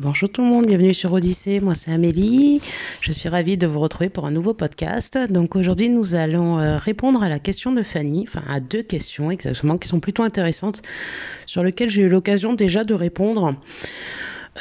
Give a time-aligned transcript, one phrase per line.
[0.00, 1.60] Bonjour tout le monde, bienvenue sur Odyssée.
[1.60, 2.60] Moi c'est Amélie.
[3.00, 5.16] Je suis ravie de vous retrouver pour un nouveau podcast.
[5.30, 9.30] Donc aujourd'hui nous allons euh, répondre à la question de Fanny, enfin à deux questions
[9.30, 10.82] exactement qui sont plutôt intéressantes
[11.46, 13.54] sur lesquelles j'ai eu l'occasion déjà de répondre.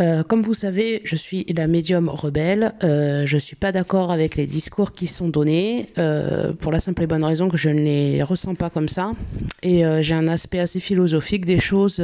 [0.02, 2.73] Euh, comme vous savez, je suis la médium rebelle.
[2.84, 5.88] Euh, je suis pas d'accord avec les discours qui sont donnés
[6.59, 9.13] pour la simple et bonne raison que je ne les ressens pas comme ça.
[9.63, 12.00] Et j'ai un aspect assez philosophique des choses.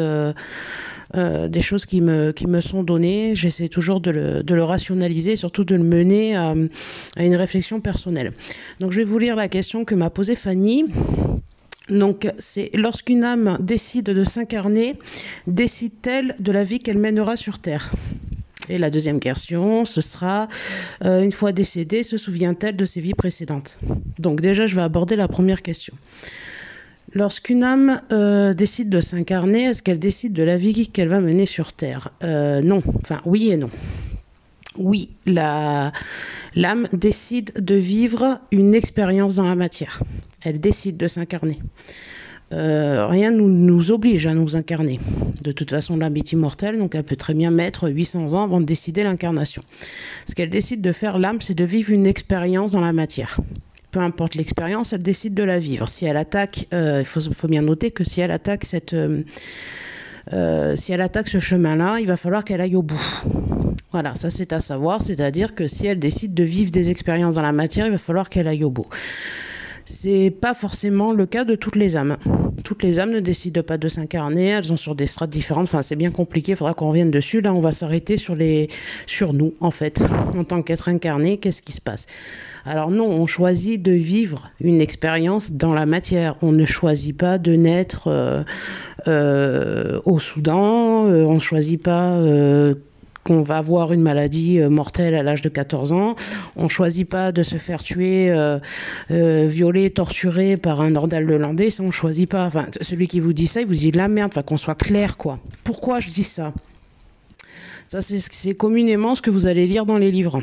[1.16, 4.64] Euh, des choses qui me, qui me sont données, j'essaie toujours de le, de le,
[4.64, 6.54] rationaliser, surtout de le mener à,
[7.18, 8.34] une réflexion personnelle.
[8.80, 10.86] Donc je vais vous lire la question que m'a posée Fanny.
[11.90, 14.98] Donc c'est lorsqu'une âme décide de s'incarner,
[15.48, 17.92] décide-t-elle de la vie qu'elle mènera sur Terre?
[18.70, 20.48] Et la deuxième question, ce sera,
[21.04, 23.80] euh, une fois décédée, se souvient-elle de ses vies précédentes?
[24.20, 25.96] Donc déjà, je vais aborder la première question.
[27.14, 31.46] Lorsqu'une âme euh, décide de s'incarner, est-ce qu'elle décide de la vie qu'elle va mener
[31.46, 32.10] sur Terre?
[32.24, 33.70] Euh, Non, enfin oui et non.
[34.78, 40.02] Oui, l'âme décide de vivre une expérience dans la matière.
[40.44, 41.60] Elle décide de s'incarner.
[42.52, 45.00] Euh, rien ne nous, nous, oblige à nous incarner.
[45.44, 48.62] De toute façon, l'âme est immortelle, donc elle peut très bien mettre 800 ans avant
[48.62, 49.64] de décider l'incarnation.
[50.28, 53.40] Ce qu'elle décide de faire, l'âme, c'est de vivre une expérience dans la matière
[53.92, 55.88] peu importe l'expérience, elle décide de la vivre.
[55.88, 59.24] Si elle attaque, euh, il faut, bien noter que si elle attaque cette, euh,
[60.34, 63.02] euh, si elle attaque ce chemin-là, il va falloir qu'elle aille au bout.
[63.92, 67.42] Voilà, ça c'est à savoir, c'est-à-dire que si elle décide de vivre des expériences dans
[67.42, 68.88] la matière, il va falloir qu'elle aille au bout.
[69.86, 72.18] C'est pas forcément le cas de toutes les âmes.
[72.64, 75.64] Toutes les âmes ne décident pas de s'incarner, elles sont sur des strates différentes.
[75.64, 77.42] Enfin, c'est bien compliqué, il faudra qu'on revienne dessus.
[77.42, 78.70] Là, on va s'arrêter sur les
[79.08, 80.04] sur nous en fait.
[80.38, 82.06] En tant qu'être incarné, qu'est-ce qui se passe?
[82.66, 86.36] Alors non, on choisit de vivre une expérience dans la matière.
[86.42, 88.44] On ne choisit pas de naître euh,
[89.08, 92.20] euh, au Soudan, euh, on ne choisit pas
[93.24, 96.16] qu'on va avoir une maladie mortelle à l'âge de 14 ans.
[96.56, 98.34] On ne choisit pas de se faire tuer,
[99.10, 101.70] violer, torturer par un ordal hollandais.
[101.70, 102.50] Ça, on choisit pas.
[102.82, 104.32] Celui qui vous dit ça, il vous dit la merde.
[104.32, 105.40] Enfin, qu'on soit clair, quoi.
[105.64, 106.54] Pourquoi je dis ça?
[107.90, 110.42] Ça, c'est communément ce que vous allez lire dans les livres.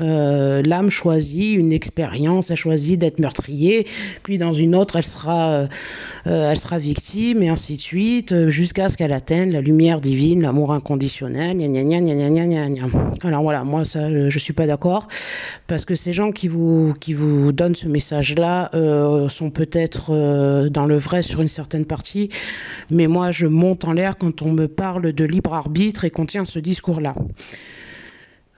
[0.00, 3.86] Euh, L'âme choisit une expérience, elle choisit d'être meurtrier,
[4.22, 5.66] puis dans une autre, elle sera, euh,
[6.24, 10.72] elle sera victime, et ainsi de suite, jusqu'à ce qu'elle atteigne la lumière divine, l'amour
[10.72, 12.68] inconditionnel, gna gna.
[13.22, 15.08] Alors voilà, moi, ça, je suis pas d'accord,
[15.66, 20.68] parce que ces gens qui vous, qui vous donnent ce message-là euh, sont peut-être euh,
[20.68, 22.28] dans le vrai sur une certaine partie,
[22.90, 26.26] mais moi, je monte en l'air quand on me parle de libre arbitre et qu'on
[26.26, 27.14] tient ce discours-là.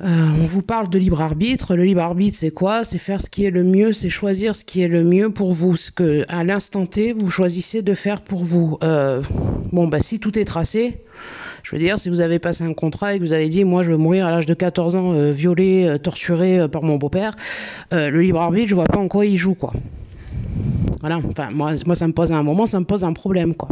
[0.02, 0.06] Euh,
[0.40, 1.76] on vous parle de libre arbitre.
[1.76, 2.84] Le libre arbitre, c'est quoi?
[2.84, 5.52] C'est faire ce qui est le mieux, c'est choisir ce qui est le mieux pour
[5.52, 5.76] vous.
[5.76, 8.78] Ce que, à l'instant T, vous choisissez de faire pour vous.
[8.82, 9.20] Euh,
[9.72, 10.98] bon, bah, si tout est tracé,
[11.62, 13.82] je veux dire, si vous avez passé un contrat et que vous avez dit, moi,
[13.82, 17.36] je veux mourir à l'âge de 14 ans, euh, violé, torturé par mon beau-père,
[17.92, 19.72] le libre arbitre, je vois pas en quoi il joue, quoi.
[21.00, 21.20] Voilà.
[21.28, 23.68] Enfin, moi, moi, ça me pose un moment, ça me pose un problème, quoi.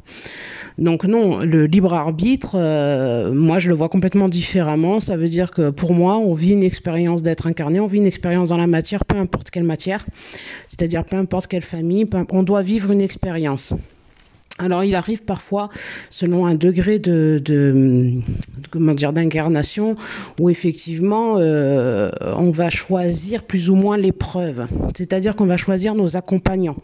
[0.78, 5.00] Donc non, le libre arbitre, euh, moi je le vois complètement différemment.
[5.00, 8.06] Ça veut dire que pour moi, on vit une expérience d'être incarné, on vit une
[8.06, 10.06] expérience dans la matière, peu importe quelle matière,
[10.68, 13.74] c'est-à-dire peu importe quelle famille, on doit vivre une expérience.
[14.60, 15.68] Alors il arrive parfois,
[16.10, 18.14] selon un degré de, de
[18.70, 19.96] comment dire d'incarnation,
[20.40, 24.66] où effectivement euh, on va choisir plus ou moins l'épreuve.
[24.96, 26.76] C'est-à-dire qu'on va choisir nos accompagnants.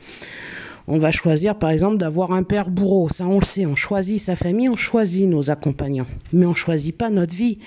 [0.86, 4.20] On va choisir par exemple d'avoir un père bourreau, ça on le sait, on choisit
[4.20, 7.58] sa famille, on choisit nos accompagnants, mais on choisit pas notre vie.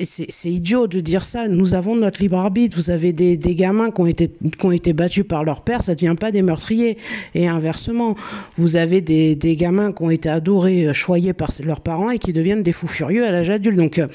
[0.00, 4.00] C'est idiot de dire ça, nous avons notre libre arbitre, vous avez des, gamins qui
[4.00, 6.96] ont, été, qui ont été battus par leur père, ça ne devient pas des meurtriers,
[7.34, 8.16] et inversement,
[8.56, 12.62] vous avez des, gamins qui ont été adorés, choyés par leurs parents et qui deviennent
[12.62, 13.76] des fous furieux à l'âge adulte.
[13.76, 14.06] Donc euh,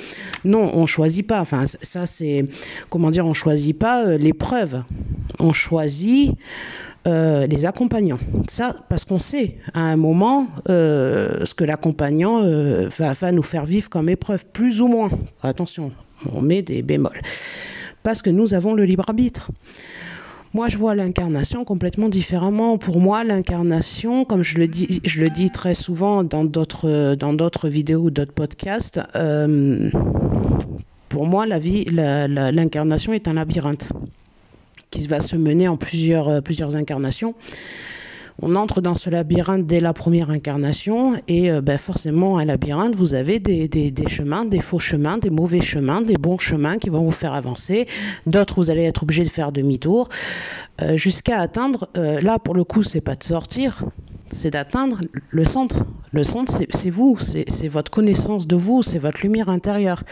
[0.44, 2.46] non, on choisit pas, enfin ça c'est,
[2.90, 4.82] comment dire, on choisit pas euh, l'épreuve,
[5.40, 6.36] on choisit
[7.06, 8.20] euh, les accompagnants.
[8.48, 13.66] Ça, parce qu'on sait à un moment euh, ce que l'accompagnant euh, va, nous faire
[13.66, 15.10] vivre comme épreuve, plus ou moins.
[15.42, 15.92] Attention,
[16.34, 17.20] on met des bémols.
[18.04, 19.52] Parce que nous avons le libre arbitre.
[20.54, 22.78] Moi, je vois l'incarnation complètement différemment.
[22.78, 29.02] Pour moi, l'incarnation, comme je le dis, très souvent dans d'autres dans ou d'autres podcasts,
[31.10, 33.92] pour moi, l'incarnation est un labyrinthe
[34.94, 37.34] qui va se mener en plusieurs, euh, plusieurs incarnations.
[38.42, 42.96] On entre dans ce labyrinthe dès la première incarnation et euh, ben forcément un labyrinthe,
[42.96, 47.04] vous avez des, chemins, des faux chemins, des mauvais chemins, des bons chemins qui vont
[47.04, 47.88] vous faire avancer,
[48.28, 50.10] d'autres vous allez être obligé de faire demi-tour
[50.82, 53.84] euh, jusqu'à atteindre, là pour le coup c'est pas de sortir,
[54.32, 55.86] c'est d'atteindre le centre.
[56.12, 60.04] Le centre, c'est vous, c'est votre connaissance de vous, c'est votre lumière intérieure.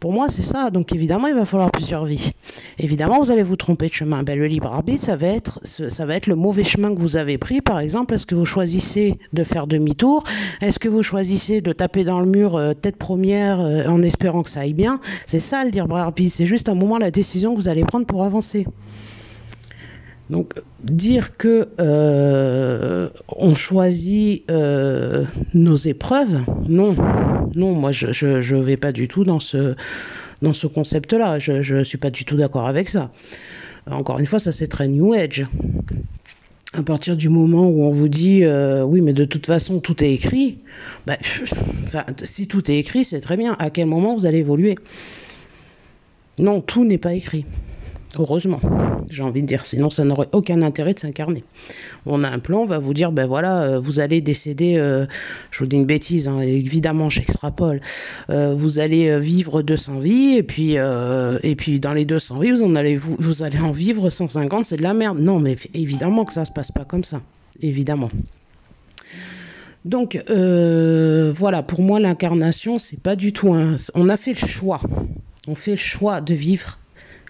[0.00, 0.70] Pour moi, c'est ça.
[0.70, 2.32] Donc évidemment, il va falloir plusieurs vies.
[2.78, 4.22] Évidemment, vous allez vous tromper de chemin.
[4.22, 7.18] Ben, le libre arbitre, ça va, être, ça va être le mauvais chemin que vous
[7.18, 7.60] avez pris.
[7.60, 10.24] Par exemple, est-ce que vous choisissez de faire demi-tour?
[10.62, 14.42] Est-ce que vous choisissez de taper dans le mur euh, tête première euh, en espérant
[14.42, 15.00] que ça aille bien?
[15.26, 16.34] C'est ça le libre arbitre.
[16.34, 18.66] C'est juste un moment la décision que vous allez prendre pour avancer.
[20.30, 20.54] Donc
[20.84, 25.24] dire que euh, on choisit euh,
[25.54, 26.94] nos épreuves, non,
[27.56, 29.74] non, moi je, je, vais pas du tout dans ce
[30.40, 31.40] dans ce concept-là.
[31.40, 33.10] Je ne suis pas du tout d'accord avec ça.
[33.90, 35.46] Encore une fois, ça c'est très New Age.
[36.74, 40.04] À partir du moment où on vous dit euh, oui, mais de toute façon tout
[40.04, 40.58] est écrit,
[41.08, 41.18] bah,
[42.22, 43.56] si tout est écrit, c'est très bien.
[43.58, 44.76] À quel moment vous allez évoluer?
[46.38, 47.44] Non, tout n'est pas écrit.
[48.18, 48.60] Heureusement,
[49.08, 51.44] j'ai envie de dire, sinon ça n'aurait aucun intérêt de s'incarner.
[52.06, 55.06] On a un plan, on va vous dire, ben voilà, euh, vous allez décéder, euh,
[55.52, 57.80] je vous dis une bêtise, hein, évidemment j'extrapole,
[58.28, 62.64] euh, vous allez vivre 200 vies, et puis, et puis dans les 200 vies, vous,
[62.64, 65.18] en allez, vous, allez en vivre 150, c'est de la merde.
[65.20, 67.20] Non, mais évidemment que ça se passe pas comme ça,
[67.62, 68.08] évidemment.
[69.84, 73.76] Donc voilà, pour moi l'incarnation, c'est pas du tout un.
[73.94, 74.80] On a fait le choix.
[75.46, 76.79] On fait le choix de vivre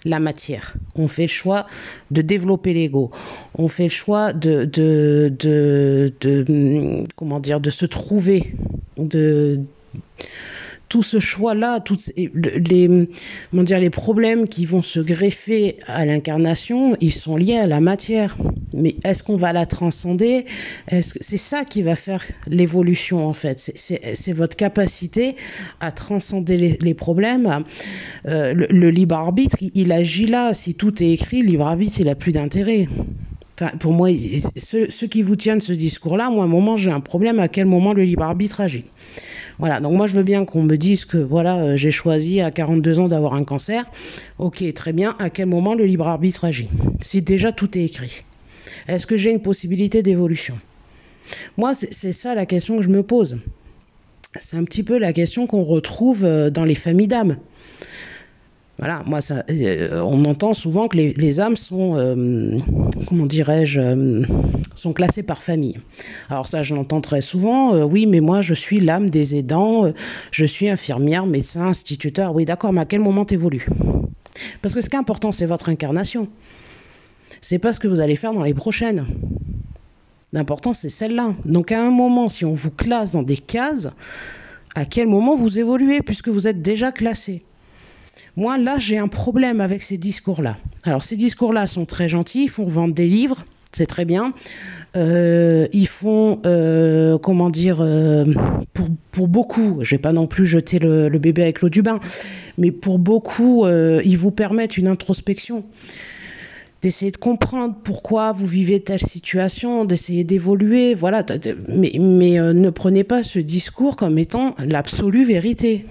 [0.04, 0.76] la matière.
[0.96, 1.66] On fait le choix
[2.10, 3.10] de développer l'ego.
[3.56, 8.54] On fait le choix de, de, de, de, comment dire, de se trouver,
[10.90, 13.08] tout ce choix-là, toutes les,
[13.52, 18.36] les problèmes qui vont se greffer à l'incarnation, ils sont liés à la matière.
[18.74, 20.46] Mais est-ce qu'on va la transcender?
[20.88, 23.72] Est C'est ça qui va faire l'évolution en fait.
[23.76, 25.36] C'est votre capacité
[25.78, 27.64] à transcender les, problèmes.
[28.26, 30.54] Euh, le, libre arbitre, il, agit là.
[30.54, 32.88] Si tout est écrit, le libre arbitre, il a plus d'intérêt.
[33.54, 34.08] Enfin, pour moi,
[34.56, 37.46] ceux, ceux, qui vous tiennent ce discours-là, moi, à un moment, j'ai un problème à
[37.46, 38.84] quel moment le libre arbitre agit.
[39.60, 42.50] Voilà, donc moi je veux bien qu'on me dise que voilà, euh, j'ai choisi à
[42.50, 43.84] 42 ans d'avoir un cancer.
[44.38, 46.70] Ok, très bien, à quel moment le libre arbitre agit?
[47.02, 48.22] Si déjà tout est écrit.
[48.88, 50.58] Est-ce que j'ai une possibilité d'évolution?
[51.58, 53.38] Moi, c'est ça la question que je me pose.
[54.36, 57.36] C'est un petit peu la question qu'on retrouve euh, dans les familles d'âmes.
[58.80, 59.18] Voilà, moi,
[59.50, 62.56] euh, on entend souvent que les, âmes sont, euh,
[63.06, 64.22] comment dirais-je, euh,
[64.74, 65.76] sont classées par famille.
[66.30, 67.84] Alors ça, je l'entends très souvent.
[67.84, 69.92] oui, mais moi, je suis l'âme des aidants.
[70.30, 72.34] je suis infirmière, médecin, instituteur.
[72.34, 73.66] Oui, d'accord, mais à quel moment t'évolues?
[74.62, 76.28] Parce que ce qui est important, c'est votre incarnation.
[77.42, 79.04] C'est pas ce que vous allez faire dans les prochaines.
[80.32, 81.34] L'important, c'est celle-là.
[81.44, 83.90] Donc, à un moment, si on vous classe dans des cases,
[84.74, 87.44] à quel moment vous évoluez, puisque vous êtes déjà classé?
[88.36, 90.56] Moi, là, j'ai un problème avec ces discours-là.
[90.84, 94.32] Alors, ces discours-là sont très gentils, ils font vendre des livres, c'est très bien.
[94.96, 98.24] Euh, ils font, euh, comment dire, euh,
[99.12, 102.00] pour, beaucoup, je vais pas non plus jeter le, bébé avec l'eau du bain,
[102.58, 105.64] mais pour beaucoup, ils vous permettent une introspection
[106.82, 111.24] d'essayer de comprendre pourquoi vous vivez telle situation, d'essayer d'évoluer, voilà.
[111.68, 115.84] Mais, mais ne prenez pas ce discours comme étant l'absolue vérité.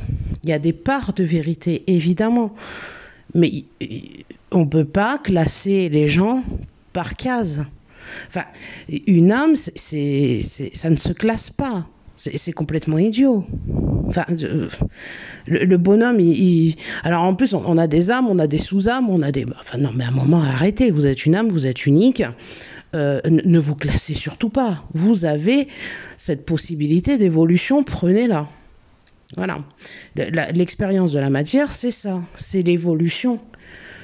[0.43, 2.53] Il y a des parts de vérité, évidemment.
[3.33, 3.63] Mais
[4.51, 6.43] on ne peut pas classer les gens
[6.93, 7.63] par case.
[8.27, 8.45] Enfin,
[9.07, 10.41] une âme, c'est,
[10.73, 11.85] ça ne se classe pas.
[12.15, 13.45] C'est complètement idiot.
[14.07, 14.25] Enfin,
[15.47, 19.21] le, bonhomme, il, alors en plus, on, a des âmes, on a des sous-âmes, on
[19.21, 19.45] a des.
[19.61, 20.91] Enfin, non, mais à un moment, arrêtez.
[20.91, 22.23] Vous êtes une âme, vous êtes unique.
[22.93, 24.83] Euh, ne vous classez surtout pas.
[24.93, 25.69] Vous avez
[26.17, 28.49] cette possibilité d'évolution, prenez-la.
[29.37, 29.59] Voilà.
[30.15, 33.39] L'expérience de la matière, c'est ça, c'est l'évolution.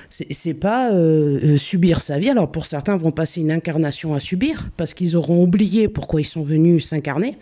[0.09, 2.29] C'est pas euh, euh, subir sa vie.
[2.29, 6.25] Alors pour certains vont passer une incarnation à subir parce qu'ils auront oublié pourquoi ils
[6.25, 7.37] sont venus s'incarner.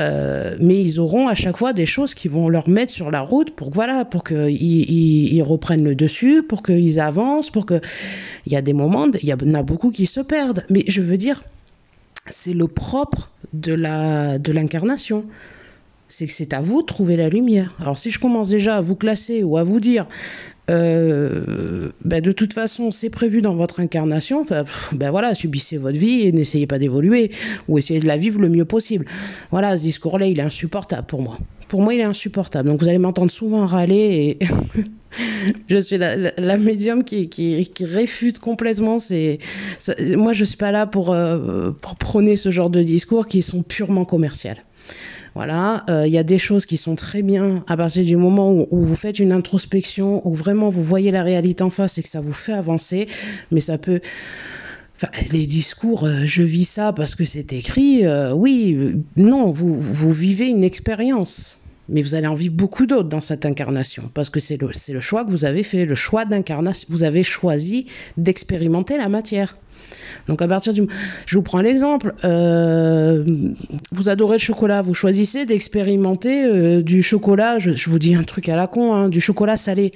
[0.00, 3.20] Euh, mais ils auront à chaque fois des choses qui vont leur mettre sur la
[3.20, 7.80] route pour voilà pour qu'ils reprennent le dessus, pour qu'ils avancent, pour que
[8.46, 10.64] il y a des moments, il y en a beaucoup qui se perdent.
[10.70, 11.44] Mais je veux dire,
[12.28, 13.76] c'est le propre de
[14.38, 15.24] de l'incarnation
[16.08, 17.74] c'est que c'est à vous de trouver la lumière.
[17.80, 20.06] Alors si je commence déjà à vous classer ou à vous dire,
[20.68, 24.44] euh, ben de toute façon c'est prévu dans votre incarnation,
[24.92, 27.30] ben voilà, subissez votre vie et n'essayez pas d'évoluer
[27.68, 29.04] ou essayez de la vivre le mieux possible.
[29.50, 31.38] Voilà, ce discours-là, il est insupportable pour moi.
[31.68, 32.68] Pour moi, il est insupportable.
[32.68, 34.46] Donc vous allez m'entendre souvent râler et
[35.68, 38.98] je suis la, médium qui, réfute complètement.
[38.98, 39.38] C'est,
[39.98, 43.62] moi, je suis pas là pour, euh, pour prôner ce genre de discours qui sont
[43.62, 44.52] purement commerciaux.
[45.36, 48.54] Voilà, euh, il y a des choses qui sont très bien à partir du moment
[48.54, 52.08] où, vous faites une introspection, où vraiment vous voyez la réalité en face et que
[52.08, 53.06] ça vous fait avancer,
[53.50, 54.00] mais ça peut
[55.30, 58.78] les discours, euh, je vis ça parce que c'est écrit, euh, oui,
[59.16, 61.58] non, vous, vous vivez une expérience.
[61.88, 65.24] Mais vous allez en vivre beaucoup d'autres dans cette incarnation, parce que c'est le, choix
[65.24, 66.88] que vous avez fait, le choix d'incarnation.
[66.90, 69.56] Vous avez choisi d'expérimenter la matière.
[70.26, 70.86] Donc à partir du...
[71.26, 72.14] Je vous prends l'exemple.
[72.24, 73.24] Euh,
[73.92, 78.48] vous adorez le chocolat, vous choisissez d'expérimenter euh, du chocolat, je, vous dis un truc
[78.48, 79.92] à la con, hein, du chocolat salé.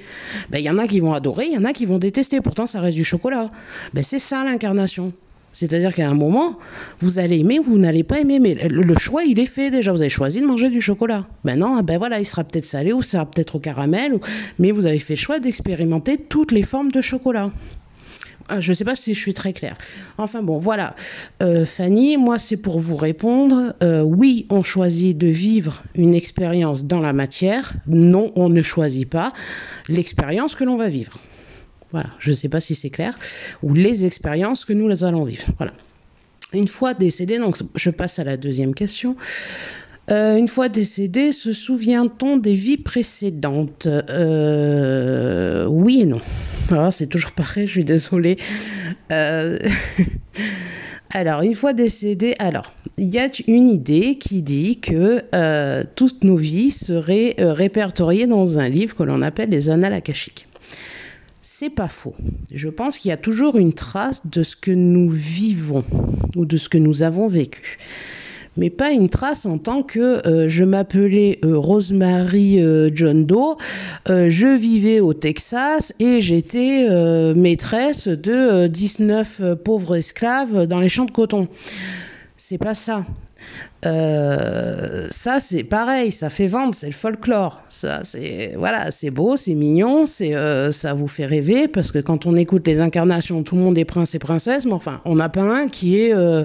[0.50, 2.40] Ben, il y en a qui vont adorer, il y en a qui vont détester,
[2.40, 3.50] pourtant ça reste du chocolat.
[3.94, 5.12] Ben, c'est ça l'incarnation.
[5.52, 6.58] C'est-à-dire qu'à un moment,
[7.00, 9.92] vous allez aimer ou vous n'allez pas aimer, mais le choix, il est fait déjà.
[9.92, 11.26] Vous avez choisi de manger du chocolat.
[11.44, 14.18] Maintenant, ben voilà, il sera peut-être salé ou ça sera peut-être au caramel,
[14.58, 17.50] mais vous avez fait le choix d'expérimenter toutes les formes de chocolat.
[18.52, 19.76] Ah, je ne sais pas si je suis très claire.
[20.18, 20.96] Enfin bon, voilà.
[21.40, 23.74] Euh, Fanny, moi c'est pour vous répondre.
[23.80, 27.74] Euh, oui, on choisit de vivre une expérience dans la matière.
[27.86, 29.32] Non, on ne choisit pas
[29.88, 31.12] l'expérience que l'on va vivre.
[31.92, 33.18] Voilà, je ne sais pas si c'est clair.
[33.62, 35.44] Ou les expériences que nous les allons vivre.
[35.58, 35.72] Voilà.
[36.52, 39.16] Une fois décédé, donc je passe à la deuxième question.
[40.10, 43.86] Euh, une fois décédé, se souvient-on des vies précédentes?
[45.68, 46.20] Oui et non.
[46.72, 48.36] Ah, c'est toujours pareil, je suis désolée.
[49.10, 49.58] Euh,
[51.10, 56.22] alors, une fois décédé, alors, il y a une idée qui dit que euh, toutes
[56.22, 60.46] nos vies seraient euh, répertoriées dans un livre que l'on appelle les Annales akashiques.
[61.42, 62.14] C'est pas faux.
[62.52, 65.84] Je pense qu'il y a toujours une trace de ce que nous vivons
[66.36, 67.78] ou de ce que nous avons vécu
[68.56, 73.56] mais pas une trace en tant que euh, je m'appelais euh, Rosemary euh, John Doe,
[74.06, 76.88] je vivais au Texas et j'étais
[77.34, 81.48] maîtresse de 19 pauvres esclaves dans les champs de coton.
[82.50, 83.06] C'est pas ça.
[83.86, 87.62] Euh, ça c'est pareil, ça fait vendre, c'est le folklore.
[87.68, 92.00] Ça c'est voilà, c'est beau, c'est mignon, c'est euh, ça vous fait rêver parce que
[92.00, 95.14] quand on écoute les incarnations, tout le monde est prince et princesse, mais enfin on
[95.14, 96.42] n'a pas un qui est euh,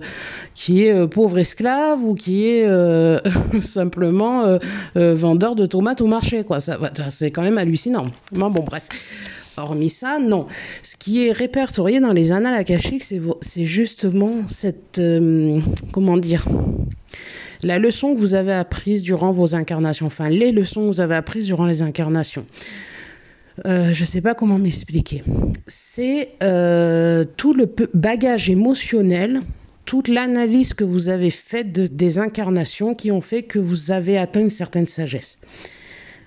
[0.54, 2.68] qui est pauvre esclave ou qui est
[3.62, 4.60] simplement
[4.94, 6.60] vendeur de tomates au marché quoi.
[6.60, 6.78] Ça,
[7.10, 8.12] c'est quand même hallucinant.
[8.32, 8.84] bon bref.
[9.58, 10.48] Hormis ça, non.
[10.84, 15.60] Ce qui est répertorié dans les annales akashiques, c'est justement cette, euh,
[15.92, 16.46] comment dire,
[17.62, 21.16] la leçon que vous avez apprise durant vos incarnations, enfin les leçons que vous avez
[21.16, 22.46] apprises durant les incarnations.
[23.66, 25.24] Euh, je ne sais pas comment m'expliquer.
[25.68, 29.42] C'est euh, tout le bagage émotionnel,
[29.86, 34.42] toute l'analyse que vous avez faite des incarnations qui ont fait que vous avez atteint
[34.42, 35.40] une certaine sagesse.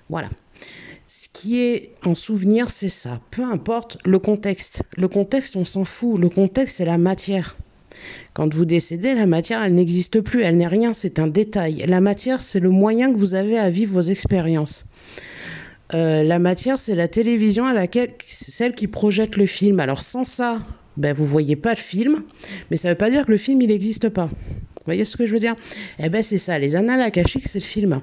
[0.09, 0.29] Voilà
[1.33, 3.19] qui est en souvenir, c'est ça.
[3.31, 4.83] Peu importe le contexte.
[4.95, 6.19] Le contexte, on s'en fout.
[6.19, 7.57] Le contexte, c'est la matière.
[8.33, 10.43] Quand vous décédez, la matière, elle n'existe plus.
[10.43, 11.83] Elle n'est rien, c'est un détail.
[11.87, 14.85] La matière, c'est le moyen que vous avez à vivre vos expériences.
[15.95, 19.79] Euh, la matière, c'est la télévision à laquelle, celle qui projette le film.
[19.79, 20.59] Alors sans ça,
[20.97, 22.23] ben, vous voyez pas le film,
[22.69, 24.25] mais ça ne veut pas dire que le film, il n'existe pas.
[24.27, 25.55] Vous voyez ce que je veux dire?
[25.97, 28.01] Eh ben c'est ça, les annales akashiques, c'est le film.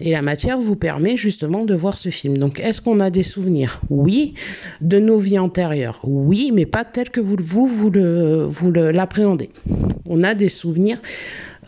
[0.00, 2.36] Et la matière vous permet justement de voir ce film.
[2.38, 3.80] Donc, est-ce qu'on a des souvenirs?
[3.90, 4.34] Oui.
[4.80, 6.00] De nos vies antérieures?
[6.02, 7.90] Oui, mais pas tels que vous, vous, vous,
[8.48, 9.50] vous l'appréhendez.
[10.06, 10.98] On a des souvenirs.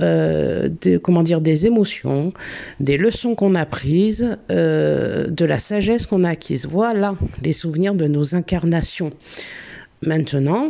[0.03, 0.69] Euh,
[1.03, 2.35] comment dire, des émotions,
[2.81, 6.67] des leçons qu'on a prises, euh, de la sagesse qu'on a acquise.
[6.67, 9.13] Voilà les souvenirs de nos incarnations.
[10.05, 10.69] Maintenant,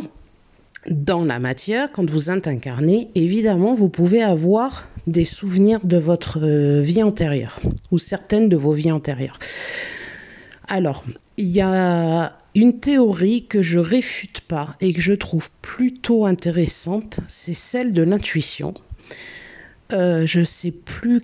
[0.89, 6.39] dans la matière, quand vous êtes incarné, évidemment, vous pouvez avoir des souvenirs de votre
[6.43, 7.59] euh, vie antérieure
[7.91, 9.39] ou certaines de vos vies antérieures.
[10.67, 11.05] Alors,
[11.37, 17.19] il y a une théorie que je réfute pas et que je trouve plutôt intéressante,
[17.27, 18.73] c'est celle de l'intuition.
[19.93, 21.23] Euh, je sais plus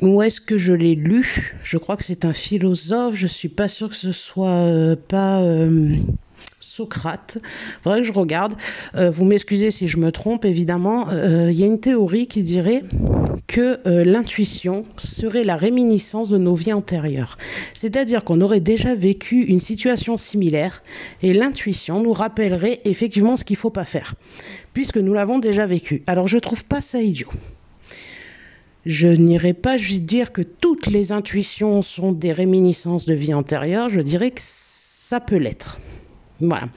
[0.00, 1.54] où est-ce que je l'ai lu.
[1.62, 3.14] Je crois que c'est un philosophe.
[3.14, 5.94] Je suis pas sûre que ce soit euh, pas euh,
[6.74, 7.38] Socrate.
[7.82, 8.54] Faudrait que je regarde.
[8.96, 11.08] Euh, vous m'excusez si je me trompe, évidemment.
[11.10, 12.82] Euh, il y a une théorie qui dirait
[13.46, 17.38] que euh, l'intuition serait la réminiscence de nos vies antérieures.
[17.74, 20.82] C'est-à-dire qu'on aurait déjà vécu une situation similaire
[21.22, 24.16] et l'intuition nous rappellerait effectivement ce qu'il ne faut pas faire,
[24.72, 26.02] puisque nous l'avons déjà vécu.
[26.08, 27.30] Alors je trouve pas ça idiot.
[28.84, 33.90] Je n'irai pas juste dire que toutes les intuitions sont des réminiscences de vie antérieure,
[33.90, 35.78] je dirais que ça peut l'être.
[36.40, 36.68] Voilà.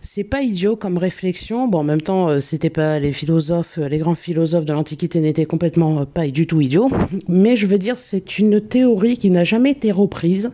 [0.00, 1.68] C'est pas idiot comme réflexion.
[1.68, 5.20] Bon, en même temps, euh, c'était pas les philosophes, euh, les grands philosophes de l'Antiquité
[5.20, 6.90] n'étaient complètement euh, pas du tout idiots.
[7.28, 10.52] Mais je veux dire, c'est une théorie qui n'a jamais été reprise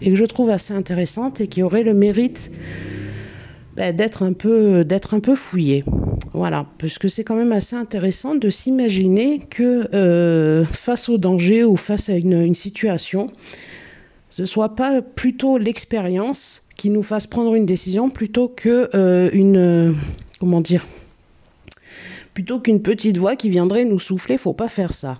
[0.00, 2.50] et que je trouve assez intéressante et qui aurait le mérite
[3.76, 5.84] bah, d'être un peu, d'être un peu fouillée.
[6.32, 11.76] Voilà, parce que c'est quand même assez intéressant de s'imaginer que face au danger ou
[11.76, 13.28] face à une, une situation,
[14.30, 19.96] ce soit pas plutôt l'expérience qui nous fasse prendre une décision plutôt que euh, une
[20.40, 20.86] comment dire,
[22.34, 25.18] plutôt qu'une petite voix qui viendrait nous souffler, faut pas faire ça.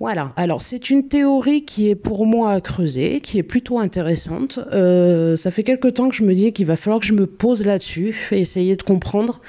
[0.00, 4.60] Voilà, alors c'est une théorie qui est pour moi à creuser, qui est plutôt intéressante.
[4.72, 7.26] Euh, ça fait quelque temps que je me dis qu'il va falloir que je me
[7.26, 9.40] pose là-dessus et essayer de comprendre.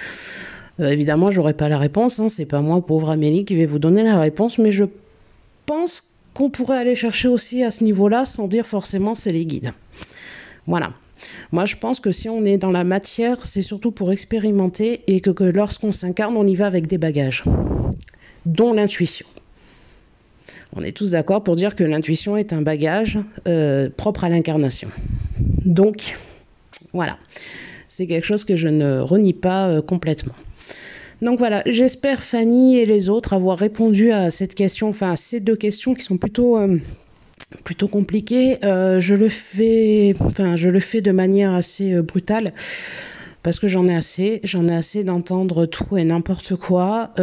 [0.79, 3.77] Euh, évidemment, j'aurai pas la réponse, hein, c'est pas moi, pauvre Amélie, qui vais vous
[3.77, 4.85] donner la réponse, mais je
[5.67, 6.01] pense
[6.33, 9.73] qu'on pourrait aller chercher aussi à ce niveau-là sans dire forcément c'est les guides.
[10.65, 10.93] Voilà.
[11.51, 15.21] Moi, je pense que si on est dans la matière, c'est surtout pour expérimenter et
[15.21, 17.43] que, lorsqu'on s'incarne, on y va avec des bagages,
[18.45, 19.25] dont l'intuition.
[20.75, 24.89] On est tous d'accord pour dire que l'intuition est un bagage euh, propre à l'incarnation.
[25.65, 26.15] Donc,
[26.93, 27.17] voilà.
[27.87, 30.35] C'est quelque chose que je ne renie pas euh, complètement.
[31.21, 35.41] Donc voilà, j'espère Fanny et les autres avoir répondu à cette question, enfin à ces
[35.41, 36.77] deux questions qui sont plutôt euh,
[37.63, 38.63] plutôt compliquées.
[38.63, 42.53] Euh, je le fais, de manière assez euh, brutale
[43.41, 47.13] parce que j'en ai assez, j'en ai assez d'entendre tout et n'importe quoi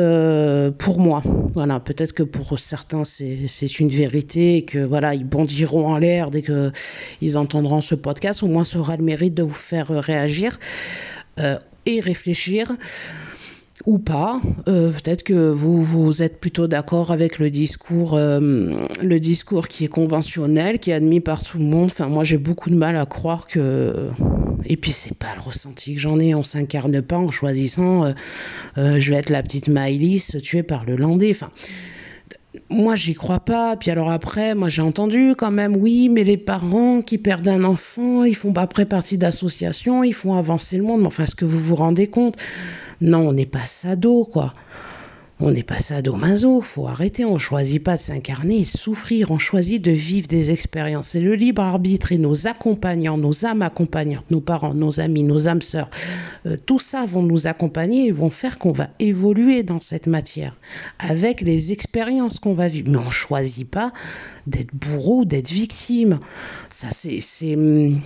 [0.78, 1.22] pour moi.
[1.52, 6.30] Voilà, peut-être que pour certains c'est une vérité et que voilà ils bondiront en l'air
[6.30, 6.72] dès que
[7.20, 8.42] ils entendront ce podcast.
[8.42, 10.58] Au moins, ça aura le mérite de vous faire réagir
[11.38, 12.74] et réfléchir
[13.84, 14.40] ou pas.
[14.68, 18.70] Euh, peut-être que vous, vous êtes plutôt d'accord avec le discours, euh,
[19.02, 21.86] le discours qui est conventionnel, qui est admis par tout le monde.
[21.86, 24.08] Enfin, moi, j'ai beaucoup de mal à croire que.
[24.64, 26.34] Et puis, c'est pas le ressenti que j'en ai.
[26.34, 28.14] On s'incarne pas en choisissant.
[28.78, 31.30] Euh, je vais être la petite Maëlys tuée par le Landais.
[31.30, 31.50] Enfin.
[32.70, 33.76] Moi, j'y crois pas.
[33.76, 37.64] Puis alors après, moi, j'ai entendu quand même, oui, mais les parents qui perdent un
[37.64, 41.02] enfant, ils font pas après partie d'associations, ils font avancer le monde.
[41.02, 42.36] Mais enfin, est-ce que vous vous rendez compte?
[43.00, 44.54] Non, on n'est pas sado, quoi.
[45.38, 49.82] On n'est pas sado-maso, faut arrêter, on choisit pas de s'incarner et souffrir, on choisit
[49.82, 51.14] de vivre des expériences.
[51.14, 55.46] Et le libre arbitre et nos accompagnants, nos âmes accompagnantes, nos parents, nos amis, nos
[55.46, 55.90] âmes sœurs,
[56.46, 60.56] euh, tout ça vont nous accompagner et vont faire qu'on va évoluer dans cette matière
[60.98, 62.90] avec les expériences qu'on va vivre.
[62.90, 63.92] Mais on choisit pas
[64.46, 66.18] d'être bourreau, d'être victime.
[66.70, 68.00] Ça, c'est hum,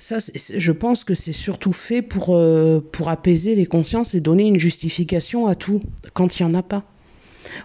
[0.00, 4.44] ça, je pense que c'est surtout fait pour, euh, pour apaiser les consciences et donner
[4.44, 5.82] une justification à tout
[6.14, 6.84] quand il n'y en a pas.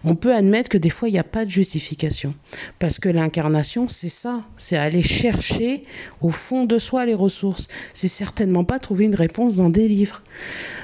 [0.04, 2.34] On peut admettre que des fois, il n'y a pas de justification.
[2.78, 4.44] Parce que l'incarnation, c'est ça.
[4.58, 5.86] C'est aller chercher
[6.22, 7.70] au fond de soi les ressources.
[7.94, 10.22] C'est certainement pas trouver une réponse dans des livres.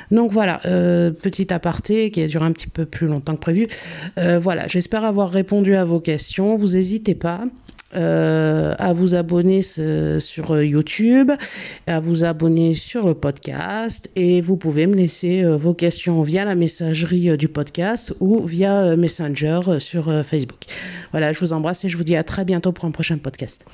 [0.10, 3.68] Donc voilà, euh, petit aparté qui a duré un petit peu plus longtemps que prévu.
[4.18, 6.56] Euh, voilà, j'espère avoir répondu à vos questions.
[6.56, 7.46] Vous n'hésitez pas.
[7.94, 11.32] Euh, à vous abonner sur euh, YouTube,
[11.88, 16.46] à vous abonner sur le podcast et vous pouvez me laisser euh, vos questions via
[16.46, 20.60] la messagerie du podcast ou via Messenger sur Facebook.
[21.12, 23.66] Voilà, je vous embrasse et je vous dis à très bientôt pour un prochain podcast.